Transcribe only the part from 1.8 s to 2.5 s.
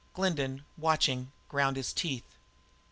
teeth.